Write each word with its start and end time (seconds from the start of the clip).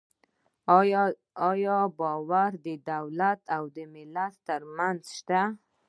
آیا 1.49 1.79
باور 1.99 2.51
د 2.65 2.67
دولت 2.91 3.39
او 3.55 3.63
ملت 3.93 4.33
ترمنځ 4.47 5.01
شته؟ 5.17 5.41